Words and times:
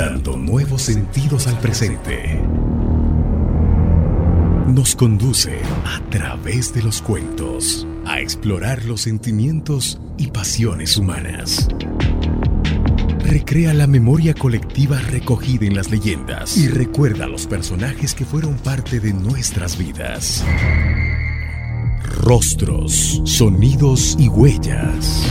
dando 0.00 0.34
nuevos 0.34 0.80
sentidos 0.80 1.46
al 1.46 1.58
presente. 1.58 2.40
Nos 4.66 4.96
conduce 4.96 5.58
a 5.84 6.00
través 6.08 6.72
de 6.72 6.82
los 6.82 7.02
cuentos 7.02 7.86
a 8.06 8.18
explorar 8.18 8.86
los 8.86 9.02
sentimientos 9.02 10.00
y 10.16 10.28
pasiones 10.28 10.96
humanas. 10.96 11.68
Recrea 13.26 13.74
la 13.74 13.86
memoria 13.86 14.32
colectiva 14.32 14.98
recogida 15.00 15.66
en 15.66 15.76
las 15.76 15.90
leyendas 15.90 16.56
y 16.56 16.68
recuerda 16.68 17.26
los 17.26 17.46
personajes 17.46 18.14
que 18.14 18.24
fueron 18.24 18.54
parte 18.54 19.00
de 19.00 19.12
nuestras 19.12 19.76
vidas. 19.76 20.42
Rostros, 22.22 23.20
sonidos 23.26 24.16
y 24.18 24.28
huellas. 24.28 25.30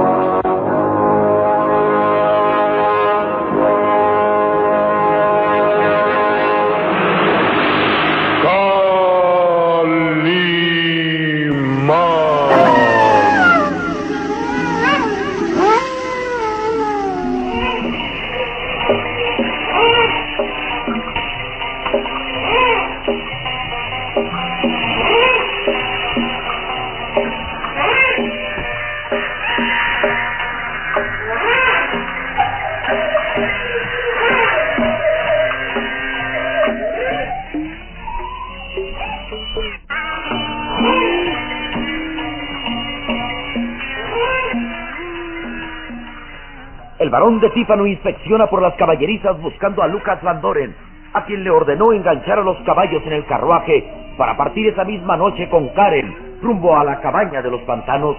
Varón 47.11 47.41
de 47.41 47.49
Tífano 47.49 47.85
inspecciona 47.85 48.47
por 48.47 48.61
las 48.61 48.73
caballerizas 48.75 49.39
buscando 49.41 49.83
a 49.83 49.87
Lucas 49.87 50.21
Van 50.23 50.41
Doren, 50.41 50.73
a 51.13 51.25
quien 51.25 51.43
le 51.43 51.51
ordenó 51.51 51.91
enganchar 51.91 52.39
a 52.39 52.43
los 52.43 52.57
caballos 52.63 53.03
en 53.05 53.13
el 53.13 53.25
carruaje 53.25 53.83
para 54.17 54.37
partir 54.37 54.67
esa 54.67 54.85
misma 54.85 55.17
noche 55.17 55.49
con 55.49 55.67
Karen 55.69 56.39
rumbo 56.41 56.75
a 56.75 56.85
la 56.85 57.01
cabaña 57.01 57.41
de 57.41 57.51
los 57.51 57.61
pantanos. 57.63 58.15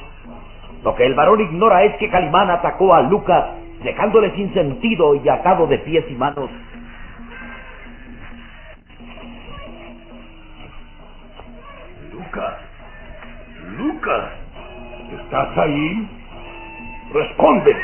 Lo 0.84 0.94
que 0.94 1.06
el 1.06 1.14
varón 1.14 1.41
ignora 1.41 1.84
es 1.84 1.97
que 1.97 2.10
Calimán 2.10 2.50
atacó 2.50 2.94
a 2.94 3.03
Lucas, 3.03 3.47
dejándole 3.82 4.30
sin 4.36 4.53
sentido 4.53 5.14
y 5.14 5.28
atado 5.28 5.66
de 5.66 5.78
pies 5.78 6.04
y 6.10 6.14
manos. 6.14 6.50
Lucas, 12.12 12.54
Lucas, 13.78 14.30
¿estás 15.19 15.59
ahí? 15.59 16.09
Responde. 17.14 17.76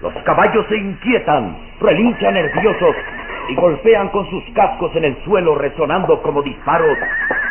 Los 0.00 0.14
caballos 0.24 0.64
se 0.68 0.76
inquietan, 0.78 1.56
relinchan 1.78 2.32
nerviosos 2.32 2.96
y 3.50 3.54
golpean 3.54 4.08
con 4.08 4.28
sus 4.30 4.42
cascos 4.54 4.96
en 4.96 5.04
el 5.04 5.24
suelo 5.24 5.54
resonando 5.56 6.22
como 6.22 6.40
disparos. 6.42 6.96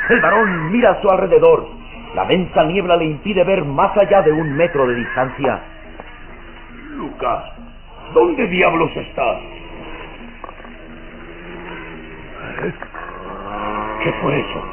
El 0.10 0.20
varón 0.20 0.72
mira 0.72 0.92
a 0.92 1.02
su 1.02 1.10
alrededor. 1.10 1.68
La 2.16 2.26
densa 2.26 2.64
niebla 2.64 2.98
le 2.98 3.06
impide 3.06 3.44
ver 3.44 3.64
más 3.64 3.96
allá 3.96 4.24
de 4.24 4.32
un 4.32 4.56
metro 4.58 4.88
de 4.88 4.96
distancia. 4.96 5.60
Lucas, 6.96 7.44
¿dónde 8.16 8.48
diablos 8.48 8.90
estás? 8.98 9.40
¿Qué 14.04 14.12
fue 14.24 14.40
eso? 14.40 14.64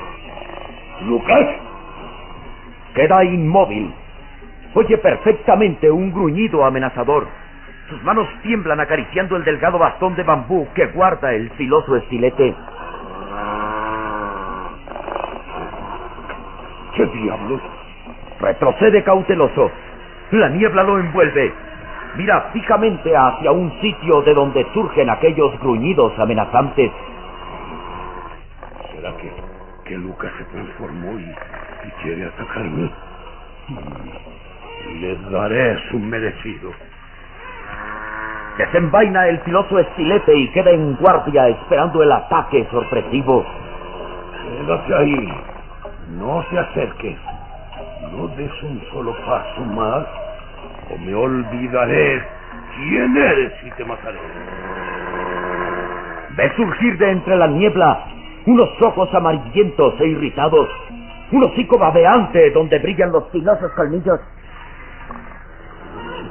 ¿Lucas? 1.03 1.47
Queda 2.95 3.23
inmóvil. 3.25 3.93
Oye 4.73 4.97
perfectamente 4.97 5.91
un 5.91 6.11
gruñido 6.11 6.65
amenazador. 6.65 7.27
Sus 7.89 8.03
manos 8.03 8.27
tiemblan 8.43 8.81
acariciando 8.81 9.37
el 9.37 9.45
delgado 9.45 9.79
bastón 9.79 10.17
de 10.17 10.25
bambú 10.25 10.67
que 10.75 10.87
guarda 10.87 11.33
el 11.33 11.51
filoso 11.51 11.95
estilete. 11.97 12.55
¿Qué 16.95 17.07
diablos? 17.07 17.61
Retrocede 18.41 19.05
cauteloso. 19.05 19.71
La 20.33 20.49
niebla 20.49 20.83
lo 20.83 20.99
envuelve. 20.99 21.53
Mira 22.17 22.49
fijamente 22.53 23.15
hacia 23.17 23.53
un 23.53 23.71
sitio 23.81 24.23
de 24.23 24.35
donde 24.35 24.67
surgen 24.73 25.09
aquellos 25.11 25.59
gruñidos 25.61 26.19
amenazantes. 26.19 26.91
¿Será 28.95 29.17
que, 29.19 29.31
que 29.85 29.97
Lucas 29.99 30.33
se 30.39 30.45
transformó 30.45 31.19
y, 31.19 31.23
y 31.87 31.91
quiere 32.03 32.25
atacarme? 32.27 32.91
Mm, 33.69 35.01
Le 35.03 35.17
daré 35.31 35.79
su 35.91 35.99
merecido. 35.99 36.73
Desenvaina 38.59 39.29
el 39.29 39.39
filoso 39.41 39.79
estilete 39.79 40.35
y 40.35 40.49
queda 40.49 40.71
en 40.71 40.97
guardia 40.97 41.49
esperando 41.49 42.03
el 42.03 42.11
ataque 42.11 42.67
sorpresivo. 42.71 43.45
Quédate 44.43 44.95
ahí. 44.95 45.33
No 46.19 46.43
te 46.51 46.59
acerques. 46.59 47.19
No 48.13 48.29
des 48.29 48.63
un 48.63 48.81
solo 48.93 49.15
paso 49.27 49.61
más 49.75 50.07
o 50.91 50.99
me 50.99 51.15
olvidaré 51.15 52.23
quién 52.77 53.17
eres 53.17 53.53
y 53.63 53.71
te 53.73 53.85
mataré. 53.85 54.19
Ve 56.37 56.53
surgir 56.57 56.97
de 56.97 57.11
entre 57.11 57.37
la 57.37 57.49
niebla 57.49 58.05
unos 58.47 58.71
ojos 58.81 59.13
amarillentos 59.13 60.01
e 60.01 60.07
irritados, 60.07 60.69
un 61.33 61.45
hocico 61.45 61.77
babeante 61.79 62.51
donde 62.53 62.79
brillan 62.79 63.13
los 63.13 63.29
filosos 63.31 63.71
colmillos. 63.73 64.21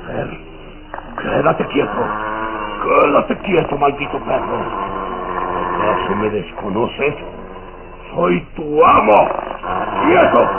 Lucifer, 0.07 0.54
quédate 1.29 1.65
quieto. 1.67 1.91
Quédate 2.83 3.37
quieto, 3.39 3.77
maldito 3.77 4.19
perro. 4.19 4.59
¿Acaso 5.75 6.15
me 6.15 6.29
desconoces? 6.29 7.15
Soy 8.13 8.41
tu 8.55 8.83
amo. 8.83 9.29
¡Quieto! 10.05 10.49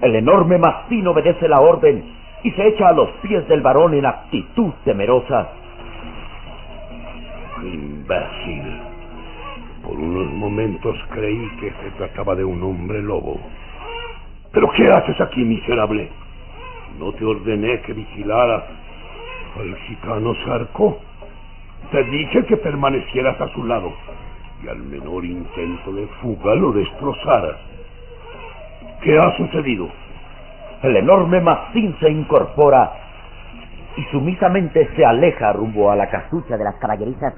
El 0.00 0.14
enorme 0.16 0.58
mastín 0.58 1.06
obedece 1.08 1.48
la 1.48 1.60
orden 1.60 2.04
y 2.44 2.50
se 2.52 2.68
echa 2.68 2.88
a 2.88 2.92
los 2.92 3.08
pies 3.22 3.46
del 3.48 3.62
varón 3.62 3.94
en 3.94 4.06
actitud 4.06 4.72
temerosa. 4.84 5.48
Imbécil. 7.62 8.80
Por 9.84 9.98
unos 9.98 10.32
momentos 10.34 10.96
creí 11.10 11.48
que 11.60 11.70
se 11.70 11.90
trataba 11.96 12.34
de 12.34 12.44
un 12.44 12.62
hombre 12.62 13.02
lobo. 13.02 13.40
¿Pero 14.52 14.70
qué 14.70 14.88
haces 14.90 15.20
aquí, 15.20 15.44
miserable? 15.44 16.10
¿No 16.96 17.12
te 17.12 17.24
ordené 17.24 17.80
que 17.82 17.92
vigilaras 17.92 18.64
al 19.58 19.76
gitano 19.76 20.34
Sarco? 20.46 20.98
Te 21.90 22.04
dije 22.04 22.44
que 22.46 22.56
permanecieras 22.56 23.40
a 23.40 23.48
su 23.48 23.64
lado 23.64 23.92
y 24.62 24.68
al 24.68 24.78
menor 24.78 25.24
intento 25.24 25.92
de 25.92 26.06
fuga 26.20 26.54
lo 26.54 26.72
destrozaras. 26.72 27.56
¿Qué 29.02 29.18
ha 29.18 29.36
sucedido? 29.36 29.88
El 30.82 30.96
enorme 30.96 31.40
mastín 31.40 31.96
se 32.00 32.10
incorpora 32.10 32.92
y 33.96 34.04
sumisamente 34.10 34.88
se 34.94 35.04
aleja 35.04 35.52
rumbo 35.52 35.90
a 35.90 35.96
la 35.96 36.08
casucha 36.08 36.56
de 36.56 36.64
las 36.64 36.74
caballerizas. 36.76 37.34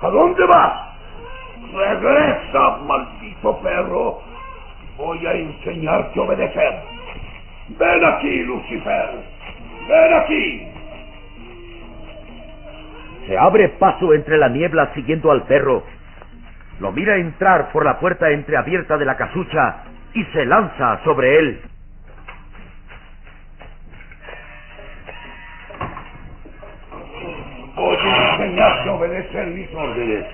¿A 0.00 0.08
dónde 0.08 0.44
vas? 0.46 0.72
Regresa, 1.72 2.78
maldito 2.86 3.58
perro. 3.58 4.20
Voy 4.96 5.26
a 5.26 5.32
enseñarte 5.32 6.20
a 6.20 6.22
obedecer. 6.22 6.93
Ven 7.68 8.04
aquí, 8.04 8.42
Lucifer. 8.42 9.10
Ven 9.88 10.14
aquí. 10.14 10.68
Se 13.26 13.38
abre 13.38 13.70
paso 13.70 14.12
entre 14.12 14.36
la 14.36 14.48
niebla 14.48 14.92
siguiendo 14.94 15.30
al 15.30 15.44
perro. 15.44 15.82
Lo 16.80 16.92
mira 16.92 17.16
entrar 17.16 17.72
por 17.72 17.84
la 17.84 17.98
puerta 17.98 18.30
entreabierta 18.30 18.98
de 18.98 19.06
la 19.06 19.16
casucha 19.16 19.84
y 20.12 20.24
se 20.24 20.44
lanza 20.44 21.02
sobre 21.04 21.38
él. 21.38 21.60
Voy 27.76 27.96
a 27.96 28.34
enseñarte 28.34 28.88
a 28.88 28.92
obedecer 28.92 29.46
mis 29.48 29.74
órdenes. 29.74 30.26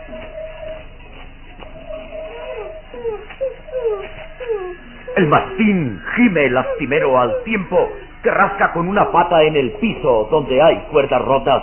El 5.20 5.26
mastín 5.26 6.00
gime 6.16 6.48
lastimero 6.48 7.20
al 7.20 7.42
tiempo 7.44 7.76
que 8.22 8.30
rasca 8.30 8.72
con 8.72 8.88
una 8.88 9.12
pata 9.12 9.42
en 9.42 9.54
el 9.54 9.72
piso 9.72 10.26
donde 10.30 10.62
hay 10.62 10.78
cuerdas 10.90 11.20
rotas. 11.20 11.62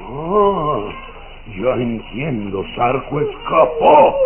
Ah, 0.00 0.80
ya 1.46 1.74
entiendo, 1.74 2.64
Sarco 2.74 3.20
escapó. 3.20 4.16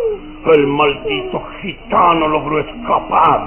El 0.55 0.67
maldito 0.69 1.43
gitano 1.61 2.29
logró 2.29 2.61
escapar. 2.61 3.47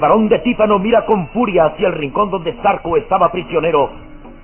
varón 0.00 0.28
de 0.28 0.38
Tífano 0.40 0.78
mira 0.78 1.04
con 1.04 1.28
furia 1.28 1.66
hacia 1.66 1.88
el 1.88 1.94
rincón 1.94 2.30
donde 2.30 2.54
Sarco 2.62 2.96
estaba 2.96 3.30
prisionero. 3.30 3.90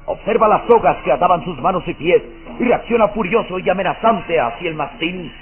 Observa 0.07 0.49
las 0.49 0.67
sogas 0.67 0.97
que 1.05 1.11
ataban 1.11 1.45
sus 1.45 1.61
manos 1.61 1.83
y 1.87 1.95
pies 1.95 2.23
y 2.61 2.65
reacciona 2.65 3.09
furioso 3.09 3.59
y 3.59 3.69
amenazante 3.69 4.39
hacia 4.39 4.69
el 4.69 4.77
mastín. 4.77 5.33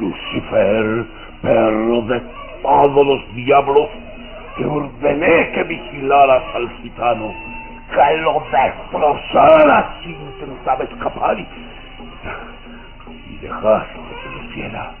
Lucifer, 0.00 1.04
perro 1.42 2.02
de 2.02 2.22
todos 2.62 3.06
los 3.06 3.34
diablos, 3.34 3.88
te 4.56 4.64
ordené 4.64 5.50
que 5.52 5.62
vigilaras 5.64 6.42
al 6.54 6.70
gitano, 6.82 7.32
que 7.92 8.16
lo 8.18 8.42
destrozaras 8.50 9.86
si 10.02 10.10
intentaba 10.10 10.84
escapar 10.84 11.38
y, 11.38 11.46
y 13.30 13.36
dejaste 13.38 13.98
que 14.22 14.46
hiciera. 14.46 14.92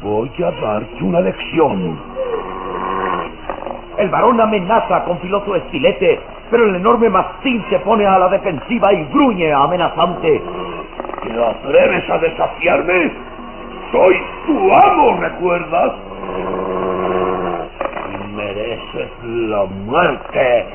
Voy 0.00 0.30
a 0.38 0.50
darte 0.60 1.04
una 1.04 1.20
lección. 1.20 2.11
El 3.98 4.08
varón 4.08 4.40
amenaza 4.40 5.04
con 5.04 5.18
filoso 5.20 5.54
estilete, 5.54 6.20
pero 6.50 6.64
el 6.64 6.76
enorme 6.76 7.10
mastín 7.10 7.64
se 7.68 7.78
pone 7.80 8.06
a 8.06 8.18
la 8.18 8.28
defensiva 8.28 8.92
y 8.92 9.04
gruñe 9.12 9.52
amenazante. 9.52 10.42
¿Te 11.22 11.44
atreves 11.44 12.10
a 12.10 12.18
desafiarme? 12.18 13.12
Soy 13.92 14.16
tu 14.46 14.74
amo, 14.74 15.18
¿recuerdas? 15.20 15.92
Y 18.10 18.34
mereces 18.34 19.10
la 19.22 19.64
muerte. 19.64 20.66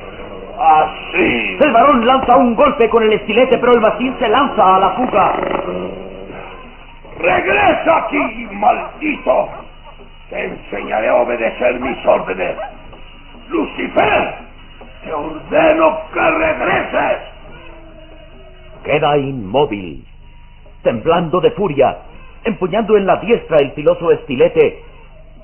Así. 0.59 1.57
El 1.59 1.71
varón 1.71 2.05
lanza 2.05 2.35
un 2.37 2.55
golpe 2.55 2.89
con 2.89 3.03
el 3.03 3.13
estilete, 3.13 3.57
pero 3.57 3.73
el 3.73 3.81
mastín 3.81 4.15
se 4.19 4.27
lanza 4.27 4.75
a 4.75 4.79
la 4.79 4.89
fuga. 4.91 5.33
¡Regresa 7.19 7.97
aquí, 7.97 8.47
maldito! 8.51 9.49
Te 10.29 10.45
enseñaré 10.45 11.09
a 11.09 11.15
obedecer 11.15 11.79
mis 11.79 12.05
órdenes. 12.05 12.57
Lucifer, 13.49 14.35
te 15.03 15.13
ordeno 15.13 15.99
que 16.13 16.19
regreses. 16.19 17.19
Queda 18.83 19.17
inmóvil, 19.17 20.05
temblando 20.83 21.39
de 21.39 21.51
furia, 21.51 21.97
empuñando 22.43 22.97
en 22.97 23.05
la 23.05 23.17
diestra 23.17 23.57
el 23.57 23.71
filoso 23.71 24.11
estilete, 24.11 24.83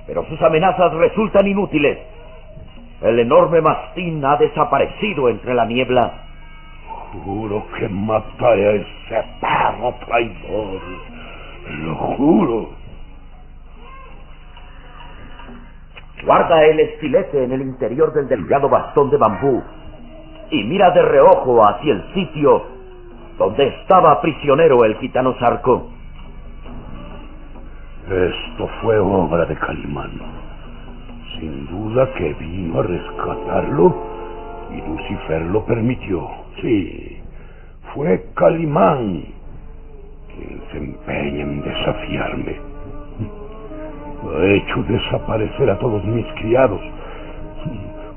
pero 0.05 0.25
sus 0.25 0.41
amenazas 0.41 0.93
resultan 0.93 1.47
inútiles. 1.47 1.97
El 3.01 3.19
enorme 3.19 3.61
mastín 3.61 4.23
ha 4.25 4.37
desaparecido 4.37 5.29
entre 5.29 5.53
la 5.53 5.65
niebla. 5.65 6.11
Juro 7.23 7.65
que 7.77 7.87
mataré 7.89 8.67
a 8.67 8.71
ese 8.71 9.23
perro 9.39 9.93
traidor. 10.05 10.81
Lo 11.83 11.95
juro. 11.95 12.82
Guarda 16.25 16.63
el 16.63 16.79
estilete 16.79 17.43
en 17.43 17.51
el 17.51 17.61
interior 17.61 18.13
del 18.13 18.27
delgado 18.27 18.69
bastón 18.69 19.09
de 19.09 19.17
bambú 19.17 19.61
y 20.51 20.63
mira 20.63 20.91
de 20.91 21.01
reojo 21.01 21.59
hacia 21.67 21.93
el 21.93 22.13
sitio 22.13 22.63
donde 23.37 23.67
estaba 23.67 24.21
prisionero 24.21 24.85
el 24.85 24.95
gitano 24.97 25.35
Sarco. 25.39 25.89
Esto 28.07 28.69
fue 28.81 28.99
obra 28.99 29.45
de 29.45 29.55
Calimán. 29.55 30.11
Sin 31.39 31.67
duda 31.67 32.13
que 32.13 32.33
vino 32.35 32.79
a 32.79 32.83
rescatarlo 32.83 33.95
y 34.71 34.81
Lucifer 34.87 35.41
lo 35.41 35.65
permitió. 35.65 36.29
Sí, 36.61 37.21
fue 37.93 38.23
Calimán 38.35 39.25
quien 40.35 40.61
se 40.71 40.77
empeña 40.77 41.43
en 41.43 41.61
desafiarme. 41.61 42.72
Ha 44.23 44.45
hecho 44.45 44.83
desaparecer 44.83 45.69
a 45.69 45.77
todos 45.79 46.03
mis 46.05 46.25
criados. 46.33 46.79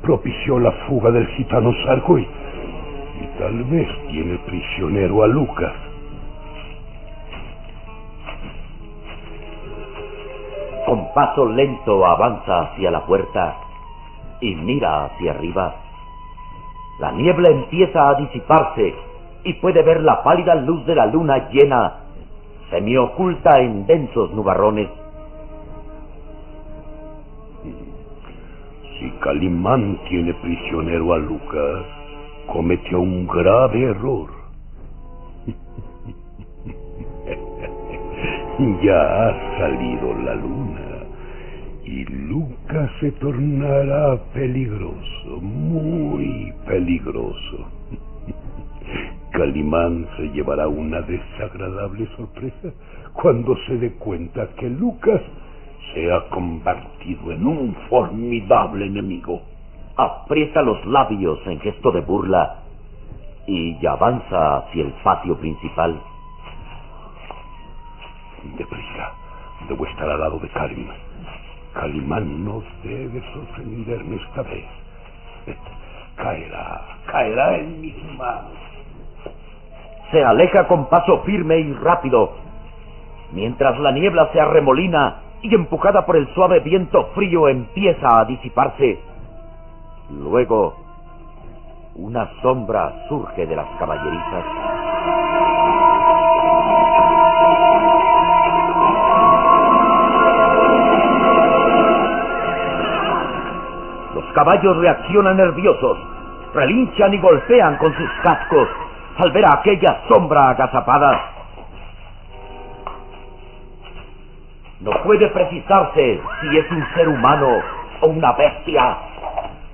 Propició 0.03 0.59
la 0.59 0.73
fuga 0.89 1.11
del 1.11 1.27
gitano 1.29 1.73
Sarco 1.85 2.19
y, 2.19 2.23
y 2.23 3.39
tal 3.39 3.65
vez 3.65 3.89
tiene 4.09 4.39
prisionero 4.47 5.23
a 5.25 5.27
Lucas. 5.27 5.73
Con 10.87 11.13
paso 11.13 11.47
lento 11.47 12.07
avanza 12.07 12.61
hacia 12.61 12.93
la 12.93 13.05
puerta 13.05 13.57
y 14.41 14.55
mira 14.55 15.07
hacia 15.07 15.33
arriba. 15.33 15.75
La 17.01 17.11
niebla 17.13 17.51
empieza 17.51 18.09
a 18.09 18.15
disiparse 18.15 18.95
y 19.45 19.55
puede 19.55 19.83
ver 19.83 20.01
la 20.03 20.23
pálida 20.23 20.55
luz 20.55 20.87
de 20.87 20.95
la 20.95 21.07
luna 21.07 21.49
llena, 21.51 21.95
semioculta 22.71 23.61
en 23.61 23.87
densos 23.87 24.31
nubarrones. 24.33 24.89
Calimán 29.27 29.99
tiene 30.09 30.33
prisionero 30.35 31.13
a 31.13 31.19
Lucas, 31.19 31.85
cometió 32.47 33.01
un 33.01 33.27
grave 33.27 33.91
error. 33.91 34.31
Ya 38.85 39.29
ha 39.29 39.59
salido 39.59 40.15
la 40.25 40.35
luna 40.37 41.05
y 41.85 42.05
Lucas 42.05 42.91
se 43.01 43.11
tornará 43.13 44.17
peligroso, 44.33 45.41
muy 45.43 46.55
peligroso. 46.65 47.67
Calimán 49.33 50.07
se 50.17 50.29
llevará 50.29 50.69
una 50.69 51.03
desagradable 51.03 52.07
sorpresa 52.17 52.73
cuando 53.13 53.57
se 53.67 53.77
dé 53.77 53.91
cuenta 53.95 54.49
que 54.57 54.71
Lucas 54.71 55.21
se 55.97 56.13
ha 56.13 56.29
convertido 56.29 57.33
en 57.33 57.47
un 57.47 57.75
formidable 57.89 58.85
enemigo. 58.85 59.41
Aprieta 59.97 60.61
los 60.61 60.85
labios 60.85 61.39
en 61.47 61.59
gesto 61.61 61.91
de 61.91 62.03
burla 62.03 62.57
y 63.47 63.85
avanza 63.87 64.59
hacia 64.59 64.83
el 64.83 64.93
patio 65.03 65.39
principal. 65.39 65.99
Deprisa, 68.59 69.13
debo 69.71 69.87
estar 69.87 70.11
al 70.11 70.21
lado 70.21 70.39
de 70.39 70.49
Karim. 70.51 70.87
Calimán 71.73 72.45
no 72.45 72.63
debe 72.83 73.23
sorprenderme 73.33 74.17
esta 74.17 74.43
vez. 74.43 74.67
Caerá, 76.17 76.83
caerá 77.07 77.57
en 77.57 77.81
mis 77.81 77.97
manos. 78.19 78.53
Se 80.11 80.23
aleja 80.23 80.67
con 80.69 80.91
paso 80.91 81.23
firme 81.23 81.59
y 81.59 81.73
rápido, 81.73 82.35
mientras 83.33 83.79
la 83.79 83.93
niebla 83.93 84.29
se 84.35 84.41
arremolina 84.41 85.23
y 85.43 85.55
empujada 85.55 86.05
por 86.07 86.17
el 86.17 86.33
suave 86.35 86.61
viento 86.61 87.07
frío 87.15 87.49
empieza 87.49 88.21
a 88.21 88.25
disiparse. 88.25 89.01
Luego, 90.11 90.75
una 91.95 92.29
sombra 92.43 92.93
surge 93.09 93.47
de 93.47 93.57
las 93.57 93.67
caballerizas. 93.79 94.45
Los 104.15 104.25
caballos 104.35 104.77
reaccionan 104.79 105.37
nerviosos, 105.37 105.99
relinchan 106.55 107.15
y 107.15 107.19
golpean 107.19 107.77
con 107.79 107.95
sus 107.95 108.11
cascos 108.23 108.69
al 109.19 109.31
ver 109.33 109.45
a 109.47 109.55
aquella 109.55 110.03
sombra 110.09 110.51
agazapada. 110.51 111.36
No 114.81 114.91
puede 115.05 115.29
precisarse 115.29 116.21
si 116.41 116.59
es 116.59 116.71
un 116.71 116.87
ser 116.95 117.09
humano 117.09 117.63
o 118.03 118.07
una 118.09 118.33
bestia. 118.33 118.99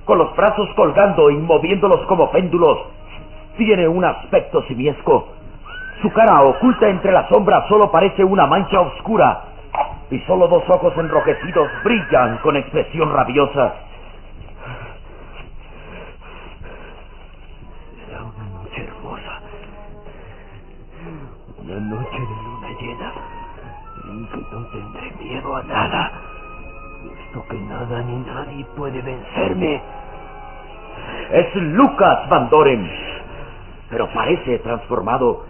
Con 0.05 0.19
los 0.19 0.35
brazos 0.37 0.69
colgando 0.77 1.29
y 1.31 1.37
moviéndolos 1.39 2.01
como 2.07 2.31
péndulos, 2.31 2.79
tiene 3.57 3.89
un 3.89 4.05
aspecto 4.05 4.63
simiesco. 4.63 5.29
Su 6.03 6.13
cara 6.13 6.43
oculta 6.43 6.89
entre 6.89 7.11
la 7.11 7.29
sombra 7.29 7.67
solo 7.69 7.91
parece 7.91 8.23
una 8.23 8.47
mancha 8.47 8.81
oscura 8.81 9.43
y 10.11 10.21
solo 10.21 10.47
dos 10.47 10.63
ojos 10.69 10.93
enrojecidos 10.97 11.69
brillan 11.83 12.39
con 12.39 12.57
expresión 12.57 13.13
rabiosa. 13.13 13.75
No 24.53 24.67
tendré 24.67 25.13
miedo 25.19 25.57
a 25.57 25.63
nada. 25.63 26.13
Puesto 27.07 27.49
que 27.49 27.59
nada 27.61 28.03
ni 28.03 28.17
nadie 28.17 28.65
puede 28.77 29.01
vencerme. 29.01 29.83
Es 31.33 31.55
Lucas 31.55 32.29
Van 32.29 32.51
Doren, 32.51 32.91
pero 33.89 34.09
parece 34.13 34.59
transformado. 34.59 35.45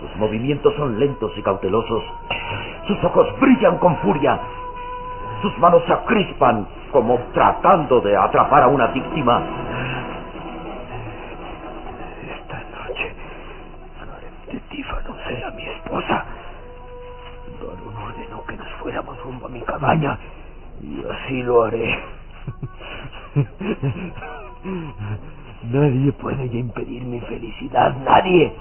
Sus 0.00 0.16
movimientos 0.16 0.74
son 0.74 0.98
lentos 0.98 1.32
y 1.36 1.42
cautelosos. 1.42 2.02
Sus 2.88 3.02
ojos 3.04 3.28
brillan 3.40 3.78
con 3.78 3.96
furia. 3.98 4.38
Sus 5.40 5.56
manos 5.58 5.82
se 5.86 5.92
acrispan 5.92 6.66
como 6.90 7.18
tratando 7.32 8.00
de 8.00 8.16
atrapar 8.16 8.64
a 8.64 8.68
una 8.68 8.88
víctima. 8.88 9.42
Mi 19.54 19.60
cabaña 19.62 20.18
y 20.82 21.02
así 21.08 21.42
lo 21.44 21.62
haré. 21.62 21.98
Nadie 25.62 26.12
puede 26.12 26.44
impedir 26.46 27.02
mi 27.04 27.20
felicidad, 27.20 27.94
nadie. 28.04 28.52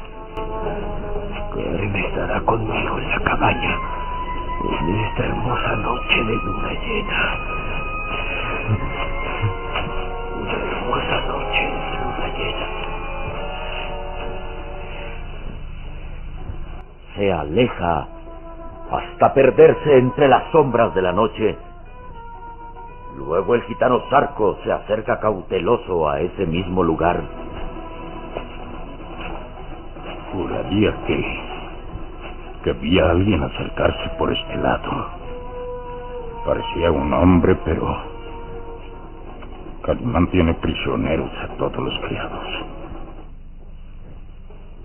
Karen 1.53 1.95
estará 1.95 2.39
conmigo 2.41 2.97
en 2.99 3.09
la 3.09 3.19
cabaña 3.19 3.77
en 4.63 4.95
esta 4.95 5.25
hermosa 5.25 5.75
noche 5.77 6.23
de 6.23 6.35
luna 6.35 6.71
llena. 6.85 7.37
Una 10.39 10.53
hermosa 10.53 11.17
noche 11.27 11.63
de 11.65 11.89
luna 11.99 12.27
llena. 12.37 12.67
Se 17.15 17.33
aleja 17.33 18.07
hasta 18.93 19.33
perderse 19.33 19.97
entre 19.97 20.27
las 20.27 20.51
sombras 20.51 20.93
de 20.93 21.01
la 21.01 21.11
noche. 21.11 21.57
Luego 23.17 23.55
el 23.55 23.63
gitano 23.63 24.01
Zarco 24.09 24.57
se 24.63 24.71
acerca 24.71 25.19
cauteloso 25.19 26.09
a 26.09 26.19
ese 26.19 26.45
mismo 26.45 26.83
lugar. 26.83 27.21
Juraría 30.31 30.95
que. 31.05 31.39
que 32.63 32.73
vi 32.73 32.99
a 32.99 33.11
alguien 33.11 33.43
acercarse 33.43 34.09
por 34.17 34.31
este 34.31 34.55
lado. 34.57 35.09
Parecía 36.45 36.91
un 36.91 37.13
hombre, 37.13 37.55
pero. 37.65 38.13
Calimán 39.83 40.27
tiene 40.27 40.53
prisioneros 40.55 41.31
a 41.43 41.47
todos 41.57 41.77
los 41.77 41.99
criados. 41.99 42.45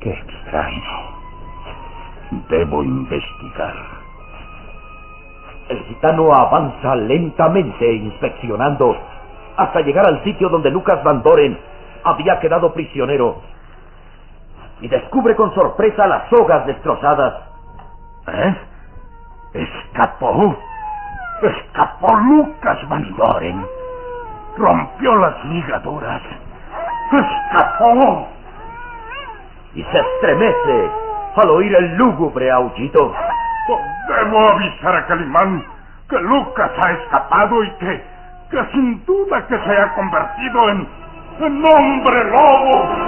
Qué 0.00 0.10
extraño. 0.10 0.82
Debo 2.50 2.82
investigar. 2.82 3.97
El 5.68 5.84
gitano 5.84 6.32
avanza 6.32 6.96
lentamente 6.96 7.92
inspeccionando 7.92 8.96
hasta 9.56 9.80
llegar 9.80 10.06
al 10.06 10.22
sitio 10.25 10.48
donde 10.48 10.70
Lucas 10.70 11.02
Van 11.04 11.22
Doren 11.22 11.58
había 12.04 12.38
quedado 12.40 12.72
prisionero 12.72 13.42
y 14.80 14.88
descubre 14.88 15.34
con 15.34 15.52
sorpresa 15.54 16.06
las 16.06 16.28
sogas 16.30 16.64
destrozadas. 16.66 17.34
¿Eh? 18.28 18.56
Escapó. 19.54 20.56
Escapó 21.42 22.16
Lucas 22.16 22.88
Van 22.88 23.16
Doren. 23.16 23.66
Rompió 24.56 25.16
las 25.16 25.44
ligaduras. 25.46 26.22
Escapó. 27.12 28.28
Y 29.75 29.82
se 29.82 29.98
estremece 29.98 30.90
al 31.37 31.50
oír 31.50 31.75
el 31.75 31.96
lúgubre 31.96 32.50
aullido. 32.50 33.14
Debo 33.68 34.48
avisar 34.48 34.96
a 34.96 35.06
Calimán 35.06 35.62
que 36.08 36.18
Lucas 36.20 36.70
ha 36.78 36.92
escapado 36.92 37.62
y 37.64 37.70
que, 37.72 38.02
que 38.50 38.64
sin 38.72 39.04
duda 39.04 39.46
que 39.46 39.58
se 39.58 39.72
ha 39.76 39.94
convertido 39.94 40.70
en, 40.70 40.88
en 41.40 41.64
hombre 41.64 42.25
lobo. 42.30 43.07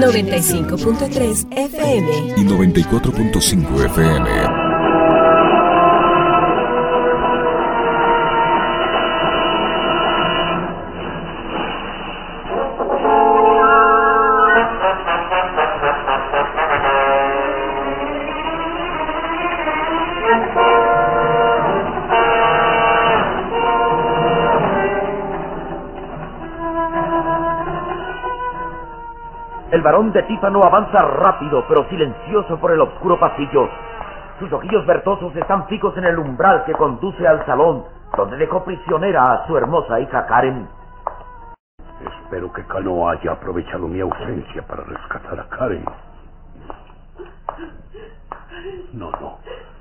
.3 0.00 1.46
FM 1.50 2.34
y 2.36 2.44
94.5 2.44 3.84
FM. 3.86 4.59
El 29.80 29.84
varón 29.84 30.12
de 30.12 30.22
Tífano 30.24 30.62
avanza 30.62 31.00
rápido 31.00 31.64
pero 31.66 31.88
silencioso 31.88 32.58
por 32.58 32.70
el 32.70 32.82
oscuro 32.82 33.18
pasillo. 33.18 33.66
Sus 34.38 34.52
ojillos 34.52 34.84
vertosos 34.84 35.34
están 35.34 35.66
fijos 35.68 35.96
en 35.96 36.04
el 36.04 36.18
umbral 36.18 36.64
que 36.64 36.74
conduce 36.74 37.26
al 37.26 37.46
salón, 37.46 37.86
donde 38.14 38.36
dejó 38.36 38.62
prisionera 38.62 39.32
a 39.32 39.46
su 39.46 39.56
hermosa 39.56 39.98
hija 39.98 40.26
Karen. 40.26 40.68
Espero 42.04 42.52
que 42.52 42.62
Cano 42.66 43.08
haya 43.08 43.32
aprovechado 43.32 43.88
mi 43.88 44.00
ausencia 44.00 44.60
para 44.66 44.84
rescatar 44.84 45.40
a 45.40 45.48
Karen. 45.48 45.86
No, 48.92 49.10
no. 49.12 49.38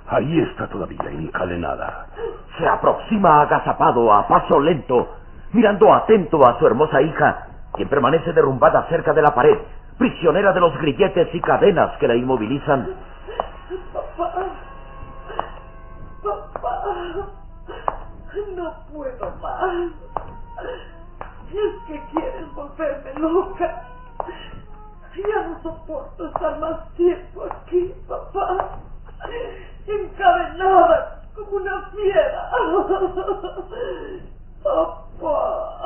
Ahí 0.07 0.39
está 0.39 0.67
todavía, 0.67 1.11
encadenada. 1.11 2.05
Se 2.57 2.65
aproxima 2.65 3.41
agazapado 3.41 4.13
a 4.13 4.25
paso 4.29 4.61
lento, 4.61 5.09
mirando 5.51 5.93
atento 5.93 6.47
a 6.47 6.57
su 6.57 6.65
hermosa 6.65 7.01
hija, 7.01 7.47
quien 7.73 7.89
permanece 7.89 8.31
derrumbada 8.31 8.87
cerca 8.87 9.11
de 9.11 9.21
la 9.21 9.35
pared, 9.35 9.59
prisionera 9.99 10.53
de 10.53 10.61
los 10.61 10.75
grilletes 10.79 11.27
y 11.35 11.41
cadenas 11.41 11.95
que 11.97 12.07
la 12.07 12.15
inmovilizan. 12.15 12.95
Papá, 13.93 14.33
papá, 16.23 16.95
no 18.55 18.73
puedo 18.91 19.31
más. 19.41 19.91
Es 21.51 21.87
que 21.87 22.01
quieres 22.11 22.55
volverme 22.55 23.13
loca. 23.15 23.85
Ya 25.15 25.47
no 25.47 25.61
soporto 25.61 26.27
estar 26.27 26.59
más 26.59 26.93
tiempo 26.93 27.43
aquí, 27.43 27.93
papá. 28.07 28.79
Encadenada 29.85 31.23
como 31.35 31.57
una 31.57 31.89
fiera. 31.89 32.51
Papá. 34.63 35.79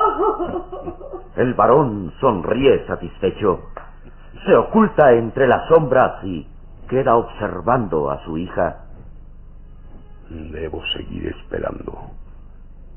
El 1.36 1.54
varón 1.54 2.12
sonríe 2.20 2.86
satisfecho. 2.86 3.60
Se 4.44 4.54
oculta 4.54 5.12
entre 5.12 5.46
las 5.46 5.66
sombras 5.68 6.22
y 6.22 6.46
queda 6.88 7.16
observando 7.16 8.10
a 8.10 8.22
su 8.24 8.36
hija. 8.36 8.76
Debo 10.28 10.82
seguir 10.92 11.28
esperando. 11.28 12.10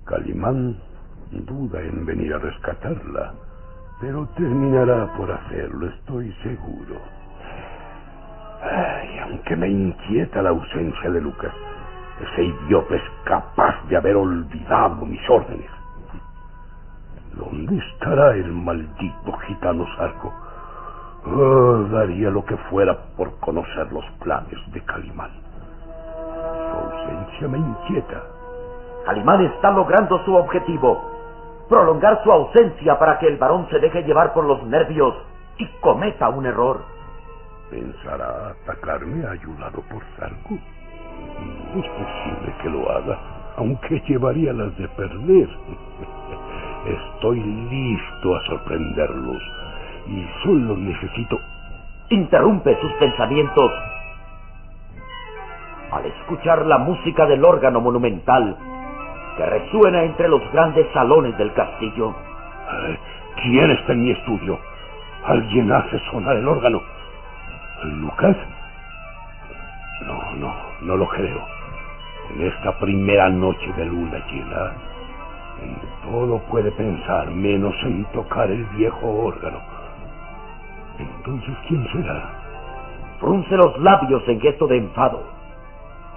Calimán 0.06 0.78
duda 1.32 1.82
en 1.82 2.06
venir 2.06 2.34
a 2.34 2.40
rescatarla, 2.40 3.34
pero 4.02 4.28
terminará 4.36 5.14
por 5.16 5.32
hacerlo, 5.32 5.88
estoy 5.88 6.34
seguro. 6.44 6.96
Ay, 8.62 9.20
aunque 9.20 9.56
me 9.56 9.70
inquieta 9.70 10.42
la 10.42 10.50
ausencia 10.50 11.10
de 11.12 11.22
Lucas, 11.22 11.54
ese 12.22 12.44
idiota 12.44 12.96
es 12.96 13.04
capaz 13.24 13.76
de 13.88 13.96
haber 13.96 14.16
olvidado 14.16 15.06
mis 15.06 15.30
órdenes. 15.30 15.70
¿Dónde 17.36 17.78
estará 17.78 18.36
el 18.36 18.52
maldito 18.52 19.32
gitano 19.48 19.86
Sarco? 19.96 20.34
Oh, 21.36 21.88
daría 21.92 22.30
lo 22.30 22.44
que 22.46 22.56
fuera 22.70 22.98
por 23.18 23.38
conocer 23.40 23.92
los 23.92 24.06
planes 24.24 24.58
de 24.72 24.82
Calimán. 24.82 25.32
Su 26.32 26.78
ausencia 26.78 27.48
me 27.50 27.58
inquieta. 27.58 28.24
Calimán 29.06 29.42
está 29.46 29.72
logrando 29.72 30.24
su 30.24 30.34
objetivo, 30.36 31.66
prolongar 31.70 32.24
su 32.24 32.32
ausencia 32.32 32.98
para 32.98 33.20
que 33.20 33.28
el 33.28 33.38
varón 33.38 33.68
se 33.70 33.80
deje 33.80 34.04
llevar 34.04 34.34
por 34.34 34.46
los 34.46 34.64
nervios 34.64 35.14
y 35.58 35.68
cometa 35.82 36.30
un 36.30 36.46
error. 36.46 36.82
¿Pensará 37.70 38.50
atacarme 38.52 39.28
ayudado 39.28 39.82
por 39.92 40.02
Sarco? 40.18 40.56
Es 40.56 41.86
posible 41.90 42.56
que 42.62 42.70
lo 42.70 42.90
haga, 42.90 43.20
aunque 43.58 44.02
llevaría 44.08 44.54
las 44.54 44.76
de 44.78 44.88
perder. 44.90 45.50
Estoy 47.18 47.44
listo 47.44 48.36
a 48.36 48.46
sorprenderlos 48.46 49.57
y 50.10 50.28
solo 50.44 50.76
necesito... 50.78 51.40
Interrumpe 52.10 52.80
sus 52.80 52.94
pensamientos 52.94 53.70
al 55.92 56.06
escuchar 56.06 56.66
la 56.66 56.78
música 56.78 57.26
del 57.26 57.44
órgano 57.44 57.82
monumental 57.82 58.56
que 59.36 59.46
resuena 59.46 60.04
entre 60.04 60.30
los 60.30 60.42
grandes 60.52 60.88
salones 60.94 61.38
del 61.38 61.54
castillo. 61.54 62.16
¿Quién 63.44 63.72
está 63.72 63.94
en 63.94 64.04
mi 64.04 64.12
estudio? 64.12 64.58
¿Alguien 65.26 65.72
hace 65.72 66.00
sonar 66.12 66.38
el 66.38 66.48
órgano? 66.48 66.82
¿Lucas? 67.84 68.36
No, 70.06 70.36
no, 70.38 70.54
no 70.82 70.96
lo 70.96 71.08
creo. 71.08 71.46
En 72.34 72.48
esta 72.48 72.78
primera 72.80 73.30
noche 73.30 73.72
de 73.78 73.86
luna 73.86 74.18
llena, 74.32 74.72
en 75.62 76.10
todo 76.10 76.40
puede 76.50 76.72
pensar 76.72 77.30
menos 77.32 77.76
en 77.84 78.06
tocar 78.06 78.50
el 78.50 78.64
viejo 78.78 79.08
órgano. 79.08 79.77
Entonces, 81.00 81.56
¿quién 81.68 81.88
será? 81.92 82.30
Frunce 83.20 83.56
los 83.56 83.78
labios 83.80 84.24
en 84.28 84.40
gesto 84.40 84.68
de 84.68 84.78
enfado 84.78 85.38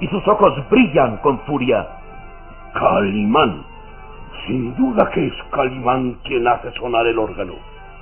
y 0.01 0.09
sus 0.09 0.27
ojos 0.27 0.53
brillan 0.71 1.19
con 1.19 1.39
furia. 1.41 1.87
Calimán. 2.73 3.65
Sin 4.47 4.75
duda 4.77 5.11
que 5.11 5.27
es 5.27 5.35
Calimán 5.51 6.15
quien 6.25 6.49
hace 6.49 6.73
sonar 6.73 7.07
el 7.07 7.19
órgano. 7.19 7.55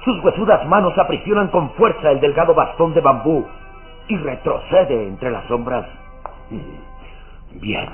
Sus 0.04 0.22
huesudas 0.22 0.66
manos 0.68 0.96
aprisionan 0.96 1.48
con 1.48 1.70
fuerza 1.70 2.10
el 2.12 2.20
delgado 2.20 2.54
bastón 2.54 2.94
de 2.94 3.00
bambú 3.00 3.44
y 4.06 4.16
retrocede 4.16 5.08
entre 5.08 5.30
las 5.30 5.44
sombras. 5.46 5.86
Bien. 7.60 7.88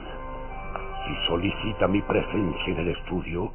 Si 1.06 1.26
solicita 1.26 1.88
mi 1.88 2.00
presencia 2.02 2.72
en 2.72 2.78
el 2.78 2.88
estudio, 2.88 3.50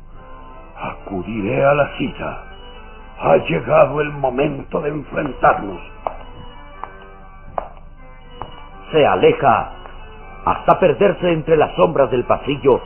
acudiré 0.75 1.63
a 1.65 1.73
la 1.73 1.97
cita. 1.97 2.48
Ha 3.21 3.37
llegado 3.37 4.01
el 4.01 4.11
momento 4.11 4.79
de 4.81 4.89
enfrentarnos. 4.89 5.81
Se 8.91 9.05
aleja 9.05 9.71
hasta 10.45 10.79
perderse 10.79 11.31
entre 11.31 11.57
las 11.57 11.75
sombras 11.75 12.09
del 12.11 12.23
pasillo 12.23 12.81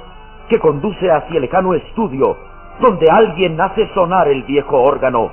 que 0.49 0.59
conduce 0.59 1.11
hacia 1.11 1.35
el 1.35 1.41
lejano 1.43 1.73
estudio 1.75 2.35
donde 2.81 3.09
alguien 3.09 3.59
hace 3.61 3.87
sonar 3.93 4.27
el 4.27 4.43
viejo 4.43 4.81
órgano. 4.81 5.31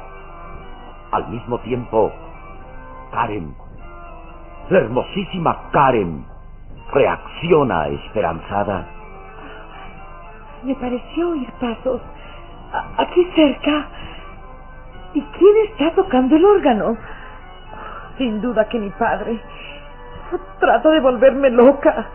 Al 1.12 1.28
mismo 1.28 1.58
tiempo, 1.60 2.12
Karen, 3.10 3.54
la 4.68 4.78
hermosísima 4.78 5.70
Karen, 5.72 6.24
reacciona 6.92 7.88
esperanzada. 7.88 8.86
Me 10.62 10.74
pareció 10.74 11.30
oír 11.30 11.50
pasos 11.58 12.00
aquí 12.98 13.24
cerca. 13.34 13.88
¿Y 15.14 15.22
quién 15.22 15.56
está 15.68 15.94
tocando 15.94 16.36
el 16.36 16.44
órgano? 16.44 16.96
Sin 18.16 18.40
duda 18.40 18.68
que 18.68 18.78
mi 18.78 18.90
padre. 18.90 19.40
Trata 20.60 20.90
de 20.90 21.00
volverme 21.00 21.50
loca. 21.50 22.06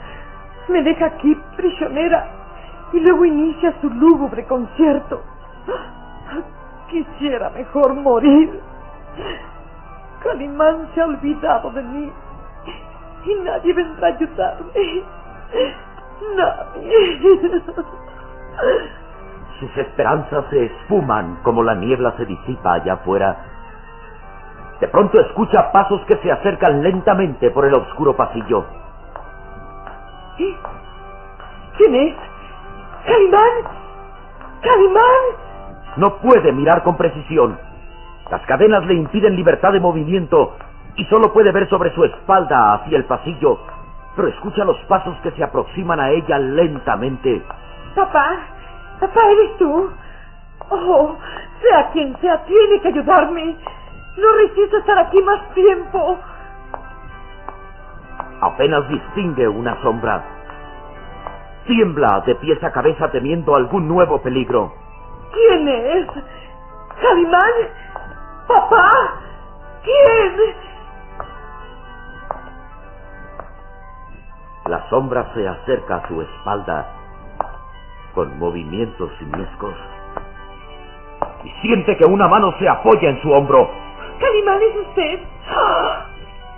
Me 0.69 0.81
deja 0.81 1.07
aquí 1.07 1.37
prisionera 1.57 2.27
y 2.93 2.99
luego 2.99 3.25
inicia 3.25 3.73
su 3.81 3.89
lúgubre 3.89 4.45
concierto. 4.45 5.21
Quisiera 6.89 7.49
mejor 7.49 7.93
morir. 7.95 8.61
Calimán 10.23 10.87
se 10.93 11.01
ha 11.01 11.05
olvidado 11.05 11.71
de 11.71 11.83
mí 11.83 12.11
y 13.25 13.35
nadie 13.43 13.73
vendrá 13.73 14.07
a 14.07 14.11
ayudarme. 14.11 15.03
Nadie. 16.35 17.61
Sus 19.59 19.77
esperanzas 19.77 20.45
se 20.49 20.65
esfuman 20.65 21.39
como 21.43 21.63
la 21.63 21.75
niebla 21.75 22.13
se 22.17 22.25
disipa 22.25 22.73
allá 22.73 22.93
afuera. 22.93 23.37
De 24.79 24.87
pronto 24.89 25.19
escucha 25.21 25.71
pasos 25.71 26.01
que 26.05 26.17
se 26.17 26.31
acercan 26.31 26.83
lentamente 26.83 27.49
por 27.51 27.65
el 27.65 27.73
oscuro 27.73 28.15
pasillo. 28.15 28.65
¿Quién 31.77 31.95
es? 31.95 32.15
¡Calimán! 33.05 33.51
¡Calimán! 34.61 35.45
No 35.97 36.17
puede 36.17 36.51
mirar 36.51 36.83
con 36.83 36.97
precisión. 36.97 37.57
Las 38.29 38.41
cadenas 38.47 38.85
le 38.85 38.95
impiden 38.95 39.35
libertad 39.35 39.71
de 39.71 39.79
movimiento 39.79 40.57
y 40.95 41.05
solo 41.05 41.31
puede 41.31 41.51
ver 41.51 41.69
sobre 41.69 41.93
su 41.93 42.03
espalda 42.03 42.73
hacia 42.73 42.97
el 42.97 43.05
pasillo, 43.05 43.59
pero 44.15 44.27
escucha 44.27 44.65
los 44.65 44.77
pasos 44.87 45.15
que 45.21 45.31
se 45.31 45.43
aproximan 45.43 45.99
a 45.99 46.09
ella 46.09 46.39
lentamente. 46.39 47.43
Papá, 47.95 48.54
papá, 48.99 49.21
¿eres 49.31 49.57
tú? 49.57 49.91
Oh, 50.69 51.15
sea 51.61 51.91
quien 51.91 52.15
sea, 52.19 52.43
tiene 52.45 52.81
que 52.81 52.87
ayudarme. 52.89 53.57
No 54.17 54.31
resisto 54.33 54.77
estar 54.77 54.97
aquí 54.97 55.21
más 55.21 55.53
tiempo. 55.53 56.17
Apenas 58.41 58.87
distingue 58.89 59.47
una 59.47 59.81
sombra. 59.81 60.23
Tiembla 61.67 62.21
de 62.25 62.35
pies 62.35 62.63
a 62.63 62.71
cabeza 62.71 63.09
temiendo 63.11 63.55
algún 63.55 63.87
nuevo 63.87 64.21
peligro. 64.21 64.73
¿Quién 65.33 65.67
es? 65.67 66.07
¿Calimán? 67.01 67.51
¿Papá? 68.47 68.91
¿Quién? 69.83 70.55
La 74.67 74.89
sombra 74.89 75.31
se 75.33 75.47
acerca 75.47 75.97
a 75.97 76.07
su 76.07 76.21
espalda 76.21 77.04
con 78.15 78.39
movimientos 78.39 79.11
simiescos 79.19 79.75
y 81.43 81.49
siente 81.61 81.95
que 81.97 82.05
una 82.05 82.27
mano 82.27 82.53
se 82.57 82.67
apoya 82.67 83.09
en 83.09 83.21
su 83.21 83.31
hombro. 83.31 83.69
¿Calimán 84.19 84.59
es 84.61 84.87
usted? 84.87 85.19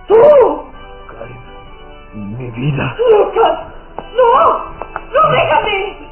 ¡Tú! 0.08 0.67
mi 2.13 2.50
vida. 2.52 2.96
¡Lucas! 3.12 3.60
¡No! 4.15 4.58
¡No, 5.13 5.32
déjame! 5.32 6.07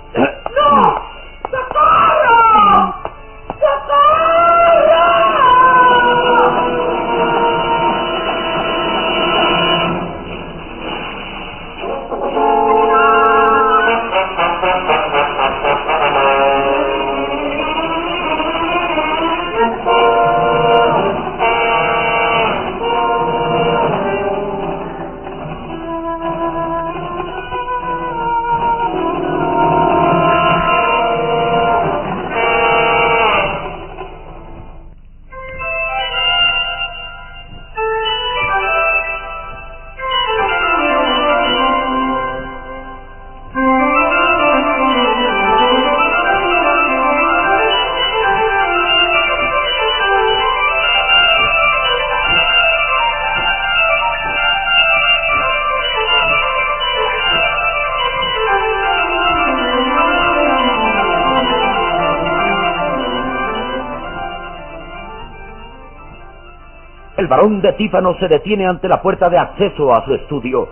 De 67.46 67.74
Tífano 67.74 68.16
se 68.18 68.28
detiene 68.28 68.66
ante 68.66 68.88
la 68.88 69.02
puerta 69.02 69.30
de 69.30 69.38
acceso 69.38 69.94
a 69.94 70.04
su 70.04 70.16
estudio. 70.16 70.68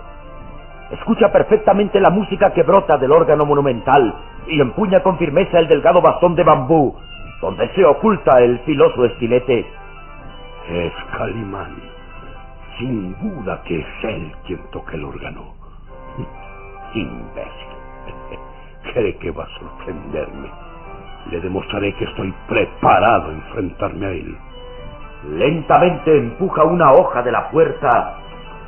Escucha 0.90 1.30
perfectamente 1.30 2.00
la 2.00 2.10
música 2.10 2.52
que 2.52 2.64
brota 2.64 2.98
del 2.98 3.12
órgano 3.12 3.44
monumental 3.44 4.12
y 4.48 4.60
empuña 4.60 5.00
con 5.00 5.16
firmeza 5.16 5.60
el 5.60 5.68
delgado 5.68 6.02
bastón 6.02 6.34
de 6.34 6.42
bambú, 6.42 6.96
donde 7.40 7.68
se 7.74 7.84
oculta 7.84 8.40
el 8.40 8.58
filoso 8.60 9.04
estilete. 9.04 9.64
Es 10.68 10.92
Calimán. 11.16 11.76
Sin 12.78 13.14
duda 13.20 13.62
que 13.62 13.78
es 13.78 13.86
él 14.02 14.32
quien 14.44 14.60
toca 14.72 14.94
el 14.94 15.04
órgano. 15.04 15.54
Imbécil. 16.94 18.40
Cree 18.92 19.16
que 19.18 19.30
va 19.30 19.44
a 19.44 19.58
sorprenderme. 19.60 20.48
Le 21.30 21.40
demostraré 21.40 21.94
que 21.94 22.04
estoy 22.04 22.34
preparado 22.48 23.30
a 23.30 23.32
enfrentarme 23.32 24.06
a 24.06 24.10
él. 24.10 24.36
Lentamente 25.28 26.18
empuja 26.18 26.64
una 26.64 26.92
hoja 26.92 27.22
de 27.22 27.32
la 27.32 27.50
puerta 27.50 28.16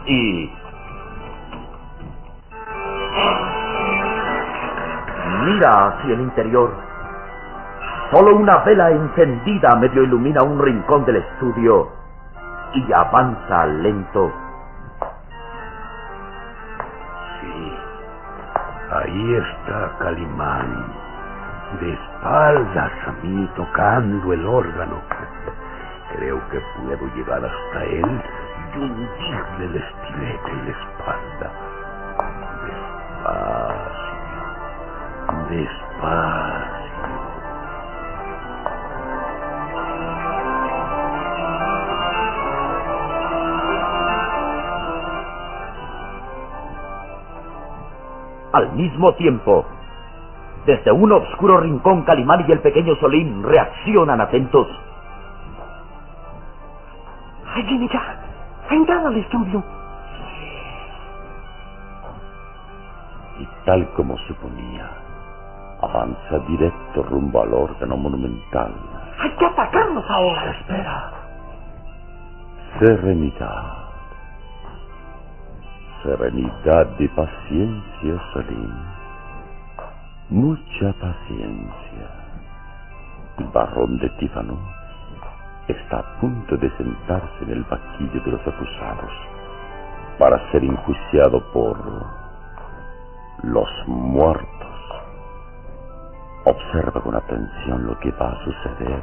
y... 0.06 0.50
Mira 5.44 5.88
hacia 5.88 6.14
el 6.14 6.20
interior. 6.20 6.72
Solo 8.10 8.36
una 8.36 8.58
vela 8.58 8.90
encendida 8.90 9.76
medio 9.76 10.02
ilumina 10.02 10.42
un 10.42 10.58
rincón 10.60 11.04
del 11.04 11.16
estudio 11.16 11.88
y 12.72 12.92
avanza 12.92 13.66
lento. 13.66 14.32
Sí, 17.40 17.76
ahí 18.92 19.34
está 19.34 19.92
Calimán, 19.98 20.86
de 21.80 21.92
espaldas 21.92 22.92
a 23.06 23.12
mí 23.22 23.48
tocando 23.56 24.32
el 24.32 24.46
órgano. 24.46 25.02
Creo 26.16 26.40
que 26.48 26.60
puedo 26.80 27.14
llegar 27.14 27.44
hasta 27.44 27.84
él 27.84 28.22
y 28.74 28.78
hundirle 28.78 29.64
el 29.66 29.76
estilete 29.76 30.50
en 30.50 30.64
la 30.64 30.70
espalda. 30.70 31.52
Despacio, 33.26 34.16
despacio. 35.50 36.86
Al 48.52 48.72
mismo 48.72 49.14
tiempo, 49.16 49.66
desde 50.64 50.90
un 50.90 51.12
oscuro 51.12 51.60
rincón, 51.60 52.04
Calimán 52.04 52.46
y 52.48 52.52
el 52.52 52.60
pequeño 52.60 52.96
Solín 52.96 53.42
reaccionan 53.42 54.22
atentos. 54.22 54.66
Al 59.16 59.22
estudio. 59.22 59.64
Y 63.38 63.48
tal 63.64 63.88
como 63.92 64.16
suponía, 64.28 64.90
avanza 65.82 66.38
directo 66.48 67.02
rumbo 67.02 67.42
al 67.42 67.52
órgano 67.52 67.96
monumental. 67.96 68.72
Hay 69.18 69.30
que 69.30 69.46
atacarnos 69.46 70.04
ahora. 70.08 70.50
Espera. 70.50 71.12
Serenidad. 72.78 73.72
Serenidad 76.02 76.88
y 76.98 77.08
paciencia, 77.08 78.22
Salim. 78.32 78.74
Mucha 80.30 80.92
paciencia. 81.00 82.10
Barrón 83.52 83.98
de 83.98 84.08
Tífano 84.10 84.75
está 85.68 85.98
a 85.98 86.20
punto 86.20 86.56
de 86.56 86.70
sentarse 86.76 87.44
en 87.44 87.50
el 87.50 87.64
banquillo 87.64 88.20
de 88.24 88.30
los 88.30 88.40
acusados 88.40 89.10
para 90.18 90.50
ser 90.50 90.64
enjuiciado 90.64 91.42
por 91.52 91.76
los 93.42 93.68
muertos. 93.86 94.46
Observa 96.44 97.00
con 97.00 97.14
atención 97.14 97.86
lo 97.86 97.98
que 97.98 98.12
va 98.12 98.30
a 98.30 98.44
suceder 98.44 99.02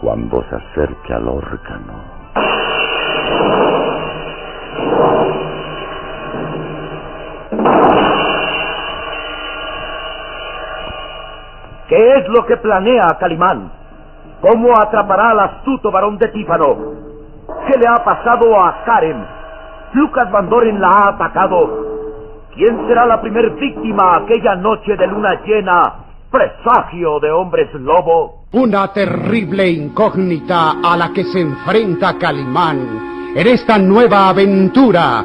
cuando 0.00 0.42
se 0.44 0.54
acerque 0.54 1.12
al 1.12 1.28
órgano. 1.28 2.18
¿Qué 11.88 12.12
es 12.16 12.28
lo 12.28 12.46
que 12.46 12.56
planea 12.58 13.16
Calimán? 13.18 13.77
¿Cómo 14.40 14.78
atrapará 14.78 15.30
al 15.30 15.40
astuto 15.40 15.90
varón 15.90 16.18
de 16.18 16.28
Tífano? 16.28 16.76
¿Qué 17.66 17.78
le 17.78 17.86
ha 17.88 18.04
pasado 18.04 18.54
a 18.60 18.84
Karen? 18.84 19.24
Lucas 19.94 20.30
Van 20.30 20.48
Doren 20.48 20.80
la 20.80 20.88
ha 20.88 21.08
atacado. 21.10 21.86
¿Quién 22.54 22.86
será 22.86 23.06
la 23.06 23.20
primer 23.20 23.50
víctima 23.50 24.16
aquella 24.16 24.54
noche 24.54 24.96
de 24.96 25.06
luna 25.06 25.40
llena? 25.44 25.94
Presagio 26.30 27.20
de 27.20 27.30
hombres 27.30 27.72
lobo. 27.74 28.44
Una 28.52 28.92
terrible 28.92 29.68
incógnita 29.70 30.76
a 30.82 30.96
la 30.96 31.12
que 31.12 31.24
se 31.24 31.40
enfrenta 31.40 32.18
Calimán 32.18 33.32
en 33.34 33.46
esta 33.46 33.78
nueva 33.78 34.28
aventura 34.28 35.24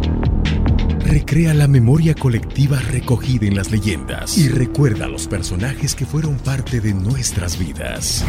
Recrea 1.05 1.53
la 1.53 1.67
memoria 1.67 2.15
colectiva 2.15 2.79
recogida 2.79 3.45
en 3.45 3.55
las 3.55 3.71
leyendas 3.71 4.37
y 4.37 4.47
recuerda 4.47 5.05
a 5.05 5.07
los 5.07 5.27
personajes 5.27 5.95
que 5.95 6.05
fueron 6.05 6.37
parte 6.37 6.81
de 6.81 6.93
nuestras 6.93 7.57
vidas. 7.57 8.25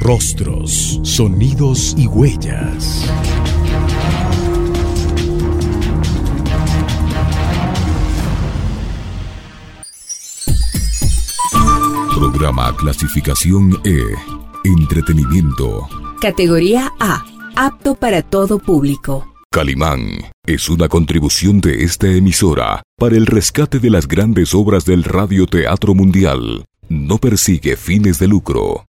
Rostros, 0.00 1.00
sonidos 1.02 1.94
y 1.96 2.06
huellas. 2.06 3.10
Programa 12.14 12.74
clasificación 12.76 13.80
E. 13.84 14.00
Entretenimiento. 14.64 15.88
Categoría 16.20 16.92
A. 17.00 17.24
Apto 17.56 17.94
para 17.94 18.22
todo 18.22 18.58
público. 18.58 19.31
Calimán 19.52 20.30
es 20.46 20.70
una 20.70 20.88
contribución 20.88 21.60
de 21.60 21.84
esta 21.84 22.10
emisora 22.10 22.82
para 22.96 23.16
el 23.16 23.26
rescate 23.26 23.80
de 23.80 23.90
las 23.90 24.08
grandes 24.08 24.54
obras 24.54 24.86
del 24.86 25.04
radioteatro 25.04 25.94
mundial. 25.94 26.64
No 26.88 27.18
persigue 27.18 27.76
fines 27.76 28.18
de 28.18 28.28
lucro. 28.28 28.86